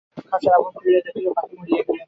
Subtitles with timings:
[0.29, 1.93] খাঁচার আবরণ খুলিয়া দেখিল, পাখি মরিয়া গেছে।